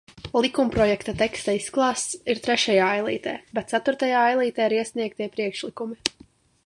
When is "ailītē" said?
2.95-3.35, 4.31-4.67